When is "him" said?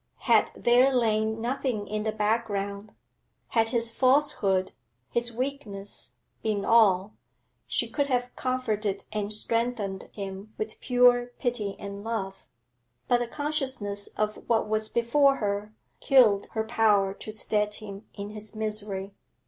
10.11-10.55, 17.75-18.07